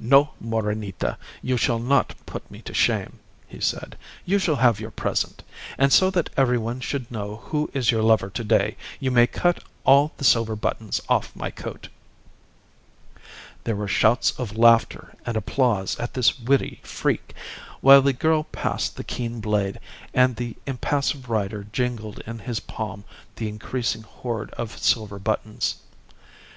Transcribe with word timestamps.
"No, 0.00 0.30
Morenita! 0.40 1.18
You 1.42 1.56
shall 1.56 1.80
not 1.80 2.14
put 2.24 2.48
me 2.52 2.62
to 2.62 2.72
shame," 2.72 3.18
he 3.48 3.58
said. 3.58 3.98
"You 4.24 4.38
shall 4.38 4.54
have 4.54 4.78
your 4.78 4.92
present; 4.92 5.42
and 5.76 5.92
so 5.92 6.08
that 6.12 6.30
everyone 6.36 6.78
should 6.78 7.10
know 7.10 7.38
who 7.46 7.68
is 7.74 7.90
your 7.90 8.04
lover 8.04 8.30
to 8.30 8.44
day, 8.44 8.76
you 9.00 9.10
may 9.10 9.26
cut 9.26 9.58
all 9.82 10.12
the 10.16 10.22
silver 10.22 10.54
buttons 10.54 11.00
off 11.08 11.34
my 11.34 11.50
coat." 11.50 11.88
There 13.64 13.74
were 13.74 13.88
shouts 13.88 14.30
of 14.38 14.56
laughter 14.56 15.16
and 15.26 15.36
applause 15.36 15.98
at 15.98 16.14
this 16.14 16.38
witty 16.38 16.78
freak, 16.84 17.34
while 17.80 18.00
the 18.02 18.12
girl 18.12 18.44
passed 18.52 18.94
the 18.94 19.02
keen 19.02 19.40
blade, 19.40 19.80
and 20.14 20.36
the 20.36 20.54
impassive 20.64 21.28
rider 21.28 21.66
jingled 21.72 22.20
in 22.20 22.38
his 22.38 22.60
palm 22.60 23.02
the 23.34 23.48
increasing 23.48 24.02
hoard 24.04 24.52
of 24.52 24.78
silver 24.78 25.18
buttons. 25.18 25.74